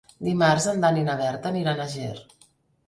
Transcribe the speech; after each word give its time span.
Dimarts 0.27 0.65
en 0.71 0.81
Dan 0.85 0.97
i 1.03 1.05
na 1.11 1.19
Berta 1.21 1.51
aniran 1.55 1.87
a 1.87 1.89
Ger. 1.97 2.17